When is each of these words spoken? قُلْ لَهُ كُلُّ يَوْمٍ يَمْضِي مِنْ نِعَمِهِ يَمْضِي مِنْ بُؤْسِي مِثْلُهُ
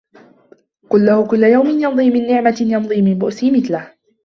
قُلْ 0.89 1.05
لَهُ 1.05 1.27
كُلُّ 1.27 1.43
يَوْمٍ 1.43 1.69
يَمْضِي 1.81 2.09
مِنْ 2.09 2.27
نِعَمِهِ 2.27 2.55
يَمْضِي 2.73 3.01
مِنْ 3.01 3.17
بُؤْسِي 3.19 3.51
مِثْلُهُ 3.51 3.93